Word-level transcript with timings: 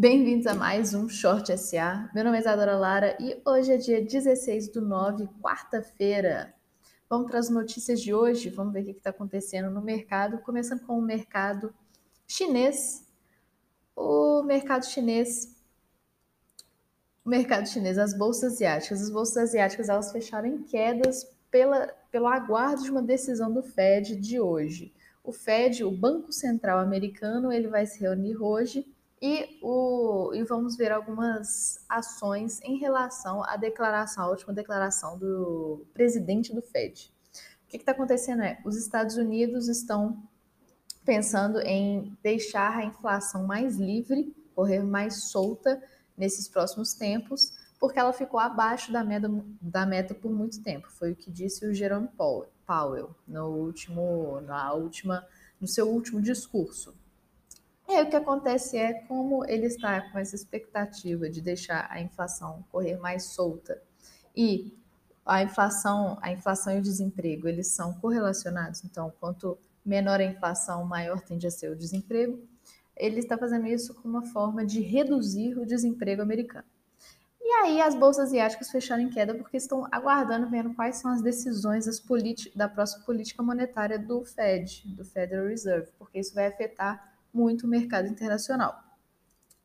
Bem-vindos 0.00 0.46
a 0.46 0.54
mais 0.54 0.94
um 0.94 1.08
Short 1.08 1.58
SA. 1.58 2.08
Meu 2.14 2.22
nome 2.22 2.36
é 2.36 2.40
Isadora 2.40 2.76
Lara 2.76 3.16
e 3.18 3.36
hoje 3.44 3.72
é 3.72 3.76
dia 3.76 4.00
16 4.00 4.68
do 4.68 4.80
9, 4.80 5.26
quarta-feira. 5.42 6.54
Vamos 7.10 7.28
para 7.28 7.40
as 7.40 7.50
notícias 7.50 8.00
de 8.00 8.14
hoje, 8.14 8.48
vamos 8.48 8.72
ver 8.72 8.82
o 8.82 8.84
que 8.84 8.90
está 8.92 9.10
acontecendo 9.10 9.72
no 9.72 9.82
mercado, 9.82 10.38
começando 10.38 10.86
com 10.86 10.96
o 10.96 11.02
mercado 11.02 11.74
chinês. 12.28 13.08
O 13.96 14.44
mercado 14.44 14.86
chinês, 14.86 15.52
o 17.24 17.28
mercado 17.28 17.68
chinês, 17.68 17.98
as 17.98 18.16
bolsas 18.16 18.52
asiáticas, 18.52 19.02
as 19.02 19.10
bolsas 19.10 19.36
asiáticas 19.36 19.88
elas 19.88 20.12
fecharam 20.12 20.46
em 20.46 20.62
quedas 20.62 21.28
pela, 21.50 21.88
pelo 22.12 22.28
aguardo 22.28 22.84
de 22.84 22.90
uma 22.92 23.02
decisão 23.02 23.52
do 23.52 23.64
Fed 23.64 24.14
de 24.14 24.38
hoje. 24.38 24.94
O 25.24 25.32
Fed, 25.32 25.82
o 25.82 25.90
Banco 25.90 26.32
Central 26.32 26.78
Americano, 26.78 27.50
ele 27.50 27.66
vai 27.66 27.84
se 27.84 27.98
reunir 27.98 28.36
hoje 28.40 28.86
e, 29.20 29.58
o, 29.62 30.32
e 30.34 30.42
vamos 30.44 30.76
ver 30.76 30.92
algumas 30.92 31.84
ações 31.88 32.60
em 32.62 32.78
relação 32.78 33.42
à 33.42 33.56
declaração, 33.56 34.24
à 34.24 34.28
última 34.28 34.52
declaração 34.52 35.18
do 35.18 35.86
presidente 35.92 36.54
do 36.54 36.62
Fed. 36.62 37.12
O 37.64 37.68
que 37.68 37.76
está 37.76 37.92
acontecendo 37.92 38.42
é, 38.42 38.60
os 38.64 38.76
Estados 38.76 39.16
Unidos 39.16 39.68
estão 39.68 40.22
pensando 41.04 41.60
em 41.60 42.16
deixar 42.22 42.78
a 42.78 42.84
inflação 42.84 43.46
mais 43.46 43.76
livre, 43.76 44.34
correr 44.54 44.82
mais 44.82 45.24
solta 45.24 45.82
nesses 46.16 46.48
próximos 46.48 46.94
tempos, 46.94 47.52
porque 47.78 47.98
ela 47.98 48.12
ficou 48.12 48.40
abaixo 48.40 48.92
da 48.92 49.04
meta, 49.04 49.30
da 49.60 49.86
meta 49.86 50.14
por 50.14 50.30
muito 50.30 50.62
tempo. 50.62 50.88
Foi 50.90 51.12
o 51.12 51.16
que 51.16 51.30
disse 51.30 51.66
o 51.66 51.74
Jerome 51.74 52.08
Powell 52.66 53.14
no 53.26 53.48
último, 53.48 54.40
na 54.42 54.72
última, 54.72 55.26
no 55.60 55.66
seu 55.66 55.88
último 55.88 56.20
discurso. 56.20 56.94
Aí 57.88 58.02
o 58.02 58.10
que 58.10 58.16
acontece 58.16 58.76
é 58.76 58.92
como 58.92 59.44
ele 59.46 59.66
está 59.66 60.10
com 60.12 60.18
essa 60.18 60.36
expectativa 60.36 61.30
de 61.30 61.40
deixar 61.40 61.86
a 61.90 62.00
inflação 62.00 62.62
correr 62.70 62.98
mais 62.98 63.24
solta 63.24 63.80
e 64.36 64.76
a 65.24 65.42
inflação, 65.42 66.18
a 66.22 66.30
inflação 66.30 66.74
e 66.74 66.78
o 66.78 66.82
desemprego, 66.82 67.48
eles 67.48 67.68
são 67.68 67.92
correlacionados, 67.94 68.84
então 68.84 69.12
quanto 69.18 69.58
menor 69.84 70.20
a 70.20 70.24
inflação, 70.24 70.84
maior 70.84 71.20
tende 71.20 71.46
a 71.46 71.50
ser 71.50 71.70
o 71.70 71.76
desemprego. 71.76 72.38
Ele 72.96 73.20
está 73.20 73.38
fazendo 73.38 73.66
isso 73.66 73.94
como 73.94 74.18
uma 74.18 74.26
forma 74.26 74.64
de 74.64 74.80
reduzir 74.80 75.58
o 75.58 75.66
desemprego 75.66 76.22
americano. 76.22 76.66
E 77.40 77.50
aí 77.62 77.80
as 77.80 77.94
bolsas 77.94 78.26
asiáticas 78.26 78.70
fecharam 78.70 79.02
em 79.02 79.08
queda 79.08 79.34
porque 79.34 79.56
estão 79.56 79.86
aguardando, 79.90 80.50
vendo 80.50 80.74
quais 80.74 80.96
são 80.96 81.10
as 81.10 81.22
decisões 81.22 81.86
das 81.86 82.02
da 82.54 82.68
próxima 82.68 83.04
política 83.04 83.42
monetária 83.42 83.98
do 83.98 84.24
Fed, 84.24 84.82
do 84.94 85.04
Federal 85.04 85.46
Reserve, 85.46 85.90
porque 85.98 86.18
isso 86.18 86.34
vai 86.34 86.46
afetar 86.46 87.07
muito 87.32 87.66
o 87.66 87.68
mercado 87.68 88.08
internacional. 88.08 88.82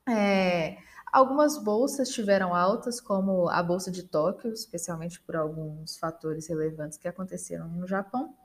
É, 0.08 0.78
algumas 1.11 1.58
bolsas 1.58 2.09
tiveram 2.09 2.53
altas, 2.53 3.00
como 3.00 3.50
a 3.50 3.61
Bolsa 3.64 3.89
de 3.92 4.03
Tóquio, 4.03 4.53
especialmente 4.53 5.19
por 5.22 5.36
alguns 5.36 5.97
fatores 5.97 6.47
relevantes 6.47 6.97
que 6.97 7.08
aconteceram 7.08 7.67
no 7.67 7.88
Japão. 7.88 8.36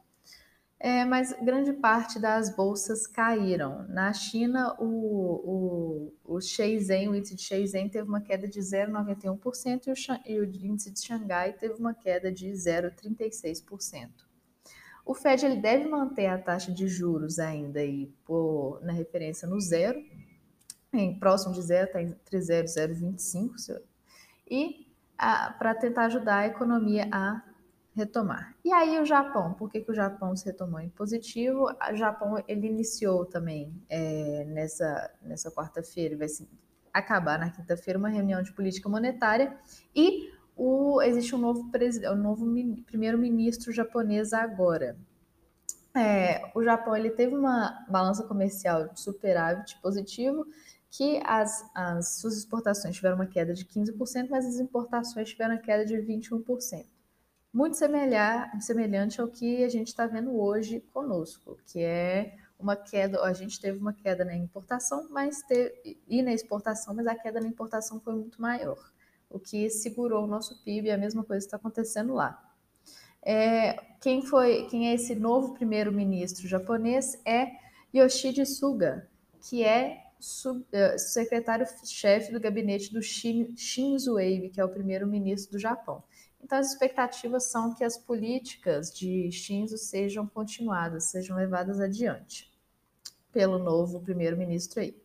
É, 0.80 1.04
mas 1.04 1.32
grande 1.42 1.72
parte 1.72 2.20
das 2.20 2.54
bolsas 2.54 3.04
caíram. 3.04 3.84
Na 3.88 4.12
China, 4.12 4.76
o, 4.78 6.12
o, 6.24 6.36
o 6.36 6.40
Shenzhen, 6.40 7.08
o 7.08 7.16
índice 7.16 7.34
de 7.34 7.42
Shenzhen 7.42 7.88
teve 7.88 8.08
uma 8.08 8.20
queda 8.20 8.46
de 8.46 8.60
0,91% 8.60 10.20
e 10.24 10.32
e 10.32 10.38
o 10.38 10.44
índice 10.44 10.92
de 10.92 11.04
Xangai 11.04 11.52
teve 11.54 11.74
uma 11.74 11.92
queda 11.92 12.30
de 12.30 12.46
0,36%. 12.50 14.27
O 15.08 15.14
Fed 15.14 15.46
ele 15.46 15.56
deve 15.56 15.88
manter 15.88 16.26
a 16.26 16.36
taxa 16.36 16.70
de 16.70 16.86
juros 16.86 17.38
ainda 17.38 17.80
aí 17.80 18.12
por, 18.26 18.78
na 18.82 18.92
referência 18.92 19.48
no 19.48 19.58
zero, 19.58 19.98
em, 20.92 21.18
próximo 21.18 21.54
de 21.54 21.62
zero, 21.62 21.86
está 21.86 22.02
entre 22.02 22.38
0 22.38 22.66
e 22.66 22.70
0,25, 22.70 23.80
e 24.50 24.86
para 25.58 25.74
tentar 25.74 26.04
ajudar 26.04 26.40
a 26.40 26.46
economia 26.48 27.08
a 27.10 27.42
retomar. 27.94 28.54
E 28.62 28.70
aí 28.70 29.00
o 29.00 29.06
Japão, 29.06 29.54
por 29.54 29.70
que, 29.70 29.80
que 29.80 29.90
o 29.90 29.94
Japão 29.94 30.36
se 30.36 30.44
retomou 30.44 30.78
em 30.78 30.90
positivo? 30.90 31.74
O 31.90 31.96
Japão 31.96 32.44
ele 32.46 32.66
iniciou 32.66 33.24
também 33.24 33.82
é, 33.88 34.44
nessa, 34.44 35.10
nessa 35.22 35.50
quarta-feira, 35.50 36.18
vai 36.18 36.28
se 36.28 36.46
acabar 36.92 37.38
na 37.38 37.50
quinta-feira 37.50 37.98
uma 37.98 38.10
reunião 38.10 38.42
de 38.42 38.52
política 38.52 38.90
monetária 38.90 39.56
e 39.96 40.36
o, 40.58 41.00
existe 41.00 41.34
um 41.34 41.38
novo, 41.38 41.70
um 42.12 42.16
novo 42.16 42.44
primeiro-ministro 42.84 43.72
japonês 43.72 44.32
agora. 44.32 44.98
É, 45.96 46.50
o 46.54 46.62
Japão 46.62 46.96
ele 46.96 47.10
teve 47.10 47.34
uma 47.34 47.86
balança 47.88 48.24
comercial 48.24 48.88
de 48.88 49.00
superávit 49.00 49.80
positivo, 49.80 50.44
que 50.90 51.20
as, 51.24 51.64
as 51.74 52.20
suas 52.20 52.36
exportações 52.36 52.96
tiveram 52.96 53.16
uma 53.16 53.26
queda 53.26 53.54
de 53.54 53.64
15%, 53.64 54.28
mas 54.28 54.46
as 54.46 54.58
importações 54.58 55.28
tiveram 55.28 55.54
uma 55.54 55.60
queda 55.60 55.84
de 55.84 55.96
21%. 55.96 56.84
Muito 57.52 57.76
semelhar, 57.76 58.50
semelhante 58.60 59.20
ao 59.20 59.28
que 59.28 59.64
a 59.64 59.68
gente 59.68 59.88
está 59.88 60.06
vendo 60.06 60.38
hoje 60.38 60.80
conosco, 60.92 61.56
que 61.66 61.82
é 61.82 62.36
uma 62.58 62.74
queda, 62.74 63.22
a 63.22 63.32
gente 63.32 63.60
teve 63.60 63.78
uma 63.78 63.92
queda 63.92 64.24
na 64.24 64.36
importação, 64.36 65.08
mas 65.10 65.40
teve, 65.42 66.02
e 66.08 66.20
na 66.20 66.32
exportação, 66.32 66.94
mas 66.94 67.06
a 67.06 67.14
queda 67.14 67.40
na 67.40 67.46
importação 67.46 68.00
foi 68.00 68.14
muito 68.14 68.42
maior 68.42 68.78
o 69.30 69.38
que 69.38 69.68
segurou 69.68 70.24
o 70.24 70.26
nosso 70.26 70.62
PIB, 70.62 70.88
e 70.88 70.90
a 70.90 70.98
mesma 70.98 71.24
coisa 71.24 71.44
está 71.44 71.56
acontecendo 71.56 72.14
lá. 72.14 72.44
É, 73.22 73.74
quem 74.00 74.22
foi, 74.22 74.66
quem 74.68 74.88
é 74.88 74.94
esse 74.94 75.14
novo 75.14 75.54
primeiro-ministro 75.54 76.46
japonês 76.46 77.20
é 77.24 77.50
Yoshide 77.94 78.46
Suga, 78.46 79.08
que 79.40 79.64
é 79.64 80.04
uh, 80.18 80.98
secretário-chefe 80.98 82.32
do 82.32 82.40
gabinete 82.40 82.92
do 82.92 83.02
Shinzo 83.02 84.18
Abe, 84.18 84.50
que 84.50 84.60
é 84.60 84.64
o 84.64 84.68
primeiro-ministro 84.68 85.52
do 85.52 85.58
Japão. 85.58 86.02
Então, 86.42 86.58
as 86.58 86.72
expectativas 86.72 87.44
são 87.44 87.74
que 87.74 87.82
as 87.82 87.98
políticas 87.98 88.92
de 88.92 89.30
Shinzo 89.32 89.76
sejam 89.76 90.26
continuadas, 90.26 91.04
sejam 91.04 91.36
levadas 91.36 91.80
adiante 91.80 92.48
pelo 93.32 93.58
novo 93.58 94.00
primeiro-ministro 94.00 94.80
aí. 94.80 94.96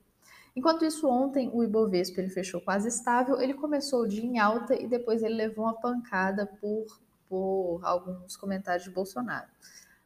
Enquanto 0.56 0.86
isso, 0.86 1.08
ontem 1.08 1.50
o 1.53 1.64
Ibovespa 1.64 2.22
ele 2.22 2.30
fechou 2.30 2.62
quase 2.62 2.88
estável, 2.88 3.41
ele 3.41 3.56
começou 3.56 4.02
o 4.02 4.08
dia 4.08 4.24
em 4.24 4.38
alta 4.38 4.80
e 4.80 4.88
depois 4.88 5.24
ele 5.24 5.34
levou 5.34 5.66
uma 5.66 5.74
pancada 5.74 6.46
por, 6.46 6.86
por 7.28 7.80
alguns 7.84 8.38
comentários 8.38 8.84
de 8.84 8.92
Bolsonaro. 8.92 9.47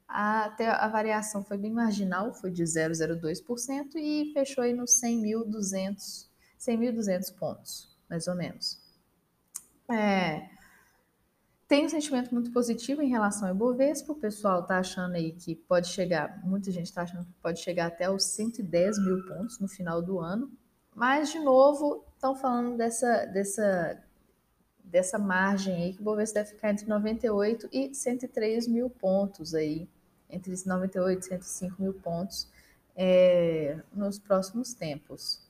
Até 0.07 0.69
a 0.69 0.87
variação 0.87 1.43
foi 1.43 1.57
bem 1.57 1.71
marginal, 1.71 2.33
foi 2.33 2.49
de 2.49 2.63
0,02% 2.63 3.95
e 3.95 4.31
fechou 4.33 4.63
aí 4.63 4.73
nos 4.73 4.91
100.200 5.01 6.27
100 6.57 6.79
pontos, 7.37 7.95
mais 8.09 8.27
ou 8.27 8.35
menos. 8.35 8.79
É, 9.89 10.49
tem 11.67 11.85
um 11.85 11.89
sentimento 11.89 12.33
muito 12.33 12.51
positivo 12.51 13.01
em 13.01 13.09
relação 13.09 13.47
ao 13.47 13.53
Ibovespa. 13.53 14.13
O 14.13 14.15
pessoal 14.15 14.61
está 14.61 14.79
achando 14.79 15.15
aí 15.15 15.33
que 15.33 15.53
pode 15.55 15.87
chegar, 15.87 16.41
muita 16.45 16.71
gente 16.71 16.85
está 16.85 17.01
achando 17.01 17.25
que 17.25 17.33
pode 17.41 17.59
chegar 17.59 17.87
até 17.87 18.09
os 18.09 18.23
110 18.23 18.99
mil 19.03 19.25
pontos 19.27 19.59
no 19.59 19.67
final 19.67 20.01
do 20.01 20.19
ano. 20.19 20.49
Mas, 20.95 21.29
de 21.29 21.39
novo, 21.39 22.05
estão 22.15 22.33
falando 22.35 22.77
dessa, 22.77 23.25
dessa, 23.25 24.01
dessa 24.83 25.19
margem 25.19 25.75
aí 25.75 25.93
que 25.93 25.99
o 25.99 26.01
Ibovespa 26.01 26.39
deve 26.39 26.51
ficar 26.51 26.71
entre 26.71 26.87
98 26.87 27.69
e 27.71 27.93
103 27.93 28.67
mil 28.67 28.89
pontos 28.89 29.53
aí, 29.53 29.89
entre 30.29 30.53
98 30.65 31.19
e 31.19 31.25
105 31.25 31.81
mil 31.81 31.93
pontos 31.93 32.49
é, 32.95 33.79
nos 33.93 34.17
próximos 34.17 34.73
tempos. 34.73 35.46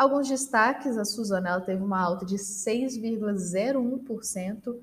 Alguns 0.00 0.26
destaques, 0.26 0.96
a 0.96 1.04
Suzana 1.04 1.50
ela 1.50 1.60
teve 1.60 1.84
uma 1.84 2.00
alta 2.00 2.24
de 2.24 2.36
6,01% 2.36 4.80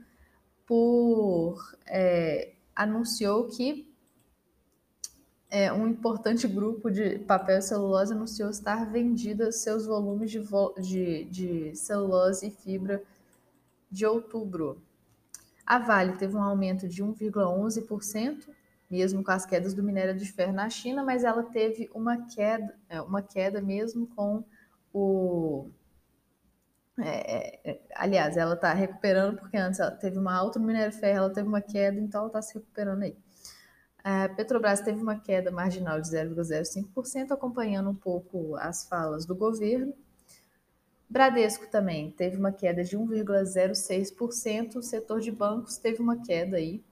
por 0.64 1.76
é, 1.88 2.54
anunciou 2.76 3.48
que 3.48 3.92
é, 5.50 5.74
um 5.74 5.88
importante 5.88 6.48
grupo 6.48 6.92
de 6.92 7.18
papel 7.18 7.58
e 7.58 7.64
celulose 7.64 8.14
anunciou 8.14 8.52
estar 8.52 8.86
vendida 8.92 9.52
seus 9.52 9.88
volumes 9.88 10.30
de, 10.30 10.40
de, 10.80 11.24
de 11.24 11.76
celulose 11.76 12.50
e 12.50 12.52
fibra 12.52 13.02
de 13.90 14.06
outubro. 14.06 14.80
A 15.66 15.80
Vale 15.80 16.16
teve 16.18 16.36
um 16.36 16.44
aumento 16.44 16.88
de 16.88 17.04
1,11%, 17.04 18.50
mesmo 18.88 19.24
com 19.24 19.32
as 19.32 19.48
quedas 19.48 19.74
do 19.74 19.82
minério 19.82 20.16
de 20.16 20.32
ferro 20.32 20.54
na 20.54 20.70
China, 20.70 21.04
mas 21.04 21.24
ela 21.24 21.42
teve 21.42 21.90
uma 21.92 22.28
queda, 22.28 22.78
é, 22.88 23.02
uma 23.02 23.24
queda 23.24 23.60
mesmo 23.60 24.06
com 24.16 24.44
o. 24.98 25.70
É, 27.00 27.70
é, 27.70 27.82
aliás, 27.96 28.38
ela 28.38 28.56
está 28.56 28.74
recuperando, 28.74 29.38
porque 29.38 29.56
antes 29.56 29.80
ela 29.80 29.92
teve 29.92 30.18
uma 30.18 30.34
alta 30.34 30.58
no 30.58 30.66
minério 30.66 30.92
ferro, 30.92 31.20
ela 31.20 31.34
teve 31.34 31.48
uma 31.48 31.62
queda, 31.62 32.00
então 32.00 32.22
ela 32.22 32.28
está 32.28 32.42
se 32.42 32.56
recuperando 32.56 33.04
aí. 33.04 33.16
A 34.04 34.30
Petrobras 34.30 34.82
teve 34.82 35.02
uma 35.02 35.20
queda 35.20 35.52
marginal 35.52 36.02
de 36.02 36.08
0,05%, 36.08 37.32
acompanhando 37.32 37.90
um 37.90 37.96
pouco 37.96 38.56
as 38.56 38.88
falas 38.88 39.26
do 39.26 39.36
governo. 39.36 39.94
Bradesco 41.10 41.68
também 41.70 42.12
teve 42.12 42.38
uma 42.38 42.52
queda 42.52 42.84
de 42.84 42.98
1,06%, 42.98 44.76
o 44.78 44.82
setor 44.82 45.20
de 45.20 45.32
bancos 45.32 45.78
teve 45.78 46.02
uma 46.02 46.22
queda 46.22 46.58
aí 46.58 46.84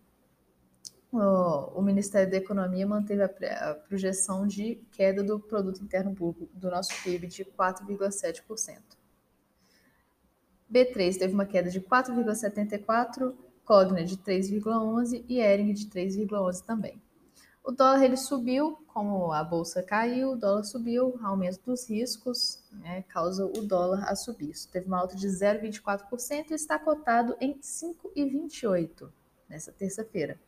o, 1.17 1.81
Ministério 1.81 2.29
da 2.29 2.38
Economia 2.38 2.85
manteve 2.85 3.23
a, 3.23 3.25
a, 3.25 3.75
projeção 3.75 4.45
de 4.45 4.75
queda 4.91 5.23
do 5.23 5.39
produto 5.39 5.83
interno 5.83 6.12
bruto 6.12 6.50
do 6.53 6.69
nosso 6.69 6.91
PIB 7.03 7.27
de 7.27 7.45
4,7%. 7.45 8.79
B3 10.71 11.17
teve 11.17 11.33
uma 11.33 11.45
queda 11.45 11.69
de 11.69 11.79
4,74%, 11.79 13.33
Cogna 13.63 14.03
de 14.03 14.17
3,11% 14.17 15.25
e 15.27 15.39
Ering 15.39 15.73
de 15.73 15.88
3,11% 15.88 16.62
também. 16.62 17.01
O 17.63 17.71
dólar 17.71 18.03
ele 18.03 18.18
subiu, 18.18 18.77
como 18.88 19.31
a 19.31 19.44
bolsa 19.44 19.81
caiu, 19.81 20.33
o 20.33 20.35
dólar 20.35 20.63
subiu, 20.63 21.19
aumento 21.23 21.59
dos 21.65 21.89
riscos 21.89 22.63
né, 22.71 23.03
causa 23.07 23.44
o 23.44 23.63
dólar 23.63 24.03
a 24.07 24.15
subir. 24.15 24.51
Isso 24.51 24.69
teve 24.69 24.85
uma 24.85 25.00
alta 25.00 25.15
de 25.15 25.27
0,24% 25.27 26.51
e 26.51 26.53
está 26.53 26.77
cotado 26.77 27.35
em 27.41 27.57
5,28 27.59 29.09
nessa 29.50 29.71
terça-feira 29.71 30.39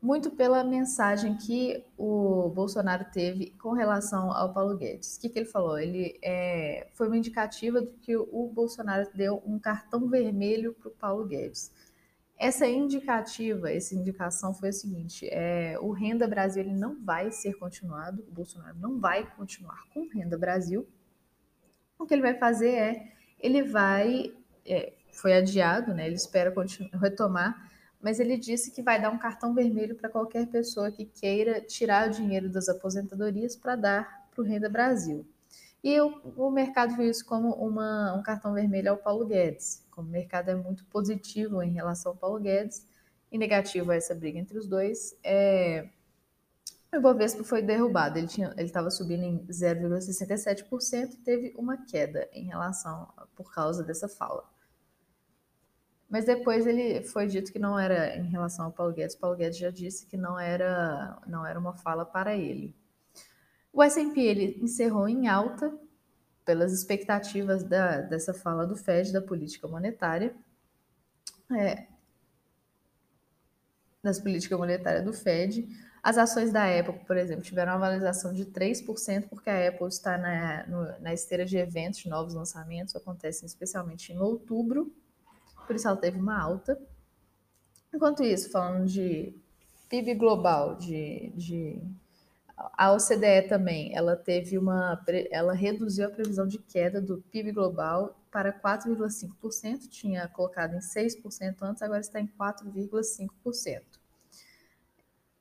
muito 0.00 0.30
pela 0.30 0.62
mensagem 0.62 1.36
que 1.36 1.84
o 1.96 2.48
Bolsonaro 2.50 3.04
teve 3.12 3.50
com 3.58 3.72
relação 3.72 4.30
ao 4.32 4.52
Paulo 4.52 4.76
Guedes. 4.76 5.16
O 5.16 5.20
que, 5.20 5.28
que 5.28 5.38
ele 5.40 5.46
falou? 5.46 5.78
Ele 5.78 6.18
é, 6.22 6.88
foi 6.94 7.08
uma 7.08 7.16
indicativa 7.16 7.82
de 7.82 7.92
que 7.94 8.16
o 8.16 8.50
Bolsonaro 8.54 9.08
deu 9.12 9.42
um 9.44 9.58
cartão 9.58 10.08
vermelho 10.08 10.72
para 10.74 10.88
o 10.88 10.92
Paulo 10.92 11.26
Guedes. 11.26 11.72
Essa 12.38 12.68
indicativa, 12.68 13.72
essa 13.72 13.96
indicação 13.96 14.54
foi 14.54 14.68
a 14.68 14.72
seguinte: 14.72 15.26
é, 15.28 15.76
o 15.80 15.90
Renda 15.90 16.28
Brasil 16.28 16.62
ele 16.62 16.74
não 16.74 17.04
vai 17.04 17.32
ser 17.32 17.54
continuado, 17.54 18.24
o 18.28 18.30
Bolsonaro 18.30 18.78
não 18.78 19.00
vai 19.00 19.28
continuar 19.34 19.82
com 19.92 20.02
o 20.02 20.08
Renda 20.08 20.38
Brasil. 20.38 20.86
O 21.98 22.06
que 22.06 22.14
ele 22.14 22.22
vai 22.22 22.34
fazer 22.34 22.70
é, 22.70 23.12
ele 23.40 23.64
vai, 23.64 24.32
é, 24.64 24.92
foi 25.10 25.32
adiado, 25.32 25.92
né? 25.92 26.06
Ele 26.06 26.14
espera 26.14 26.54
retomar 27.00 27.68
mas 28.00 28.20
ele 28.20 28.36
disse 28.36 28.70
que 28.70 28.82
vai 28.82 29.00
dar 29.00 29.10
um 29.10 29.18
cartão 29.18 29.54
vermelho 29.54 29.94
para 29.94 30.08
qualquer 30.08 30.46
pessoa 30.46 30.90
que 30.90 31.04
queira 31.04 31.60
tirar 31.60 32.08
o 32.08 32.12
dinheiro 32.12 32.48
das 32.48 32.68
aposentadorias 32.68 33.56
para 33.56 33.76
dar 33.76 34.28
para 34.30 34.42
o 34.42 34.44
Renda 34.44 34.68
Brasil. 34.68 35.26
E 35.82 36.00
o, 36.00 36.20
o 36.36 36.50
mercado 36.50 36.96
viu 36.96 37.08
isso 37.08 37.24
como 37.24 37.50
uma, 37.54 38.14
um 38.14 38.22
cartão 38.22 38.52
vermelho 38.52 38.90
ao 38.90 38.96
Paulo 38.96 39.26
Guedes. 39.26 39.84
Como 39.90 40.08
o 40.08 40.10
mercado 40.10 40.50
é 40.50 40.54
muito 40.54 40.84
positivo 40.86 41.62
em 41.62 41.72
relação 41.72 42.12
ao 42.12 42.18
Paulo 42.18 42.40
Guedes 42.40 42.86
e 43.30 43.38
negativo 43.38 43.90
a 43.90 43.96
essa 43.96 44.14
briga 44.14 44.38
entre 44.38 44.58
os 44.58 44.66
dois, 44.66 45.16
é, 45.22 45.88
o 46.92 46.96
Ibovespa 46.96 47.44
foi 47.44 47.62
derrubado. 47.62 48.18
Ele 48.18 48.28
estava 48.58 48.90
subindo 48.90 49.22
em 49.22 49.46
0,67% 49.46 51.12
e 51.12 51.16
teve 51.18 51.54
uma 51.56 51.76
queda 51.76 52.28
em 52.32 52.46
relação 52.46 53.08
por 53.36 53.52
causa 53.52 53.82
dessa 53.84 54.08
fala. 54.08 54.44
Mas 56.08 56.24
depois 56.24 56.66
ele 56.66 57.02
foi 57.02 57.26
dito 57.26 57.52
que 57.52 57.58
não 57.58 57.78
era 57.78 58.16
em 58.16 58.28
relação 58.28 58.66
ao 58.66 58.72
Paulo 58.72 58.94
Guedes. 58.94 59.14
Paulo 59.14 59.36
Guedes 59.36 59.58
já 59.58 59.70
disse 59.70 60.06
que 60.06 60.16
não 60.16 60.38
era, 60.38 61.20
não 61.26 61.46
era 61.46 61.58
uma 61.58 61.74
fala 61.74 62.04
para 62.04 62.34
ele. 62.34 62.74
O 63.72 63.82
S&P 63.82 64.20
ele 64.20 64.58
encerrou 64.62 65.06
em 65.06 65.28
alta 65.28 65.72
pelas 66.44 66.72
expectativas 66.72 67.62
da, 67.62 68.00
dessa 68.00 68.32
fala 68.32 68.66
do 68.66 68.74
Fed 68.74 69.12
da 69.12 69.20
política 69.20 69.68
monetária, 69.68 70.34
é, 71.54 71.86
das 74.02 74.18
políticas 74.18 74.58
monetárias 74.58 75.04
do 75.04 75.12
Fed. 75.12 75.68
As 76.02 76.16
ações 76.16 76.50
da 76.50 76.64
Apple, 76.64 77.04
por 77.06 77.18
exemplo, 77.18 77.42
tiveram 77.42 77.72
uma 77.72 77.80
valorização 77.80 78.32
de 78.32 78.46
3%, 78.46 79.28
porque 79.28 79.50
a 79.50 79.68
Apple 79.68 79.88
está 79.88 80.16
na, 80.16 80.66
no, 80.66 81.00
na 81.00 81.12
esteira 81.12 81.44
de 81.44 81.58
eventos, 81.58 82.00
de 82.00 82.08
novos 82.08 82.32
lançamentos, 82.32 82.96
acontecem 82.96 83.44
especialmente 83.44 84.10
em 84.10 84.18
outubro, 84.18 84.90
por 85.68 85.76
isso 85.76 85.86
ela 85.86 85.96
teve 85.98 86.18
uma 86.18 86.40
alta. 86.40 86.80
Enquanto 87.94 88.22
isso, 88.24 88.50
falando 88.50 88.86
de 88.86 89.34
PIB 89.88 90.14
global, 90.14 90.76
de, 90.76 91.30
de 91.36 91.80
a 92.56 92.92
OCDE 92.92 93.48
também, 93.48 93.94
ela 93.94 94.16
teve 94.16 94.56
uma, 94.56 95.04
ela 95.30 95.52
reduziu 95.52 96.06
a 96.06 96.10
previsão 96.10 96.46
de 96.46 96.58
queda 96.58 97.00
do 97.00 97.18
PIB 97.30 97.52
global 97.52 98.18
para 98.30 98.50
4,5%, 98.52 99.88
tinha 99.88 100.26
colocado 100.26 100.74
em 100.74 100.80
6% 100.80 101.56
antes, 101.62 101.82
agora 101.82 102.00
está 102.00 102.18
em 102.18 102.26
4,5%. 102.26 103.82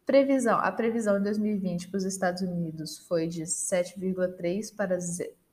Previsão, 0.06 0.60
a 0.60 0.72
previsão 0.72 1.18
em 1.18 1.24
2020 1.24 1.88
para 1.88 1.98
os 1.98 2.06
Estados 2.06 2.42
Unidos 2.42 3.00
foi 3.00 3.28
de 3.28 3.44
7,3 3.44 4.76
para 4.76 4.98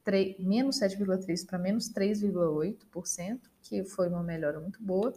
3, 0.05 0.39
menos 0.39 0.81
7,3 0.81 1.47
para 1.47 1.59
menos 1.59 1.93
3,8%, 1.93 3.41
que 3.65 3.85
foi 3.85 4.09
uma 4.09 4.23
melhora 4.23 4.61
muito 4.61 4.81
boa. 4.83 5.13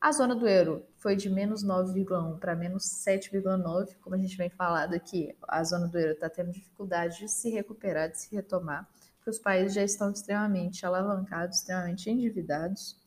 A 0.00 0.12
zona 0.12 0.34
do 0.34 0.46
euro 0.46 0.84
foi 0.96 1.16
de 1.16 1.30
menos 1.30 1.64
9,1 1.64 2.38
para 2.38 2.54
menos 2.54 2.84
7,9, 2.84 3.96
como 4.02 4.14
a 4.14 4.18
gente 4.18 4.36
vem 4.36 4.50
falando 4.50 4.92
aqui, 4.92 5.34
a 5.48 5.64
zona 5.64 5.88
do 5.88 5.98
euro 5.98 6.12
está 6.12 6.28
tendo 6.28 6.52
dificuldade 6.52 7.20
de 7.20 7.28
se 7.30 7.48
recuperar, 7.48 8.10
de 8.10 8.20
se 8.20 8.34
retomar, 8.34 8.86
porque 9.16 9.30
os 9.30 9.38
países 9.38 9.72
já 9.72 9.82
estão 9.82 10.10
extremamente 10.10 10.84
alavancados, 10.84 11.56
extremamente 11.56 12.10
endividados. 12.10 13.00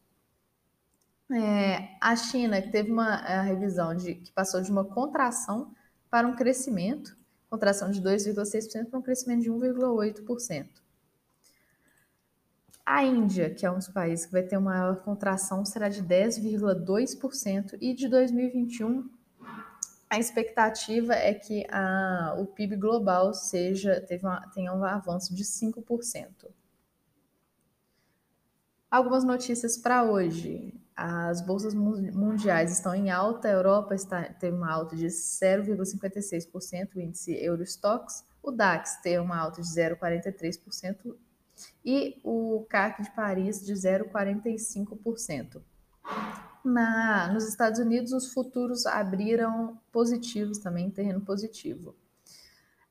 É, 1.31 1.89
a 2.01 2.15
China, 2.15 2.59
que 2.61 2.71
teve 2.71 2.89
uma 2.91 3.17
revisão 3.43 3.93
de 3.93 4.15
que 4.15 4.31
passou 4.31 4.61
de 4.61 4.71
uma 4.71 4.85
contração 4.85 5.75
para 6.09 6.27
um 6.27 6.35
crescimento, 6.35 7.15
contração 7.49 7.91
de 7.91 8.01
2,6% 8.01 8.89
para 8.89 8.97
um 8.97 9.03
crescimento 9.03 9.43
de 9.43 9.51
1,8%. 9.51 10.86
A 12.89 13.03
Índia, 13.03 13.53
que 13.53 13.65
é 13.65 13.69
um 13.69 13.75
dos 13.75 13.89
países 13.89 14.25
que 14.25 14.31
vai 14.31 14.43
ter 14.43 14.55
uma 14.55 14.71
maior 14.71 14.95
contração, 15.01 15.65
será 15.65 15.89
de 15.89 16.01
10,2%, 16.01 17.77
e 17.81 17.93
de 17.93 18.07
2021 18.07 19.09
a 20.09 20.17
expectativa 20.17 21.13
é 21.13 21.33
que 21.33 21.67
a, 21.69 22.37
o 22.39 22.45
PIB 22.45 22.77
global 22.77 23.33
seja 23.33 24.01
uma, 24.23 24.39
tenha 24.53 24.73
um 24.73 24.85
avanço 24.85 25.35
de 25.35 25.43
5%. 25.43 26.49
Algumas 28.89 29.25
notícias 29.25 29.77
para 29.77 30.05
hoje. 30.05 30.73
As 30.95 31.41
bolsas 31.41 31.73
mundiais 31.73 32.71
estão 32.71 32.95
em 32.95 33.11
alta, 33.11 33.49
a 33.49 33.51
Europa 33.51 33.95
está, 33.95 34.23
teve 34.23 34.55
uma 34.55 34.71
alta 34.71 34.95
de 34.95 35.07
0,56%, 35.07 36.95
o 36.95 37.01
índice 37.01 37.33
Eurostox, 37.33 38.23
o 38.41 38.49
DAX 38.49 39.01
teve 39.01 39.19
uma 39.19 39.37
alta 39.37 39.61
de 39.61 39.67
0,43%, 39.67 41.17
e 41.83 42.19
o 42.23 42.65
CAC 42.69 43.03
de 43.03 43.11
Paris 43.11 43.65
de 43.65 43.73
0,45%. 43.73 45.61
Na, 46.63 47.31
nos 47.33 47.47
Estados 47.47 47.79
Unidos, 47.79 48.11
os 48.11 48.33
futuros 48.33 48.85
abriram 48.85 49.79
positivos 49.91 50.57
também, 50.57 50.89
terreno 50.89 51.21
positivo. 51.21 51.95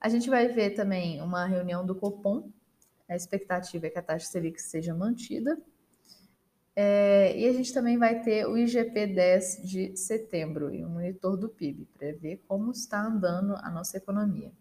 A 0.00 0.08
gente 0.08 0.30
vai 0.30 0.48
ver 0.48 0.70
também 0.70 1.20
uma 1.20 1.46
reunião 1.46 1.84
do 1.84 1.94
Copom, 1.94 2.50
a 3.08 3.14
expectativa 3.14 3.86
é 3.86 3.90
que 3.90 3.98
a 3.98 4.02
taxa 4.02 4.26
Selic 4.26 4.60
seja 4.60 4.94
mantida. 4.94 5.58
É, 6.74 7.38
e 7.38 7.48
a 7.48 7.52
gente 7.52 7.72
também 7.72 7.96
vai 7.96 8.20
ter 8.20 8.46
o 8.46 8.58
IGP 8.58 9.06
10 9.06 9.62
de 9.62 9.96
setembro 9.96 10.74
e 10.74 10.84
um 10.84 10.90
monitor 10.90 11.36
do 11.36 11.48
PIB 11.48 11.86
para 11.96 12.12
ver 12.12 12.44
como 12.46 12.70
está 12.70 13.00
andando 13.02 13.54
a 13.56 13.70
nossa 13.70 13.96
economia 13.96 14.52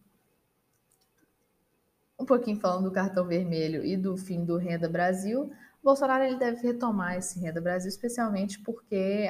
um 2.17 2.25
pouquinho 2.25 2.59
falando 2.59 2.85
do 2.85 2.91
cartão 2.91 3.25
vermelho 3.25 3.83
e 3.83 3.97
do 3.97 4.15
fim 4.15 4.43
do 4.45 4.57
Renda 4.57 4.87
Brasil, 4.87 5.51
Bolsonaro 5.83 6.23
ele 6.23 6.37
deve 6.37 6.65
retomar 6.65 7.15
esse 7.15 7.39
Renda 7.39 7.61
Brasil, 7.61 7.89
especialmente 7.89 8.59
porque 8.59 9.27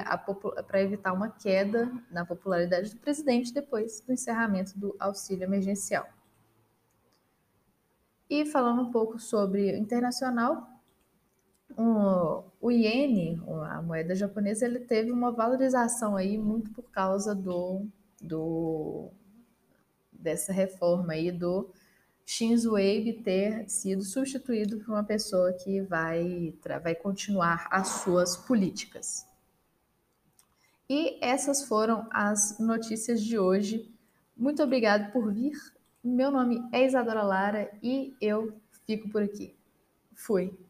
para 0.68 0.82
evitar 0.82 1.12
uma 1.12 1.30
queda 1.30 1.92
na 2.10 2.26
popularidade 2.26 2.92
do 2.92 3.02
presidente 3.02 3.54
depois 3.54 4.00
do 4.00 4.14
encerramento 4.14 4.80
do 4.80 4.96
auxílio 4.98 5.44
emergencial. 5.44 6.08
E 8.30 8.46
falando 8.46 8.84
um 8.84 8.92
pouco 8.92 9.20
sobre 9.20 9.74
o 9.74 9.76
internacional, 9.76 10.66
o, 11.78 12.44
o 12.62 12.72
iene, 12.72 13.42
a 13.70 13.82
moeda 13.82 14.16
japonesa, 14.16 14.66
ele 14.66 14.80
teve 14.80 15.12
uma 15.12 15.32
valorização 15.32 16.16
aí 16.16 16.38
muito 16.38 16.72
por 16.72 16.90
causa 16.90 17.36
do, 17.36 17.86
do 18.22 19.12
dessa 20.12 20.54
reforma 20.54 21.14
aí 21.14 21.34
do 21.34 21.70
Shinzo 22.26 22.76
Abe 22.76 23.22
ter 23.24 23.70
sido 23.70 24.04
substituído 24.04 24.80
por 24.80 24.90
uma 24.90 25.04
pessoa 25.04 25.54
que 25.54 25.82
vai, 25.82 26.54
vai 26.82 26.96
continuar 26.96 27.68
as 27.70 27.88
suas 28.02 28.36
políticas. 28.36 29.28
E 30.90 31.18
essas 31.24 31.68
foram 31.68 32.08
as 32.12 32.58
notícias 32.60 33.24
de 33.24 33.38
hoje. 33.38 33.92
Muito 34.36 34.62
obrigado 34.64 35.12
por 35.12 35.32
vir. 35.32 35.54
Meu 36.04 36.32
nome 36.32 36.68
é 36.72 36.86
Isadora 36.86 37.24
Lara 37.24 37.72
e 37.82 38.16
eu 38.20 38.60
fico 38.86 39.10
por 39.10 39.22
aqui. 39.22 39.56
Fui. 40.14 40.65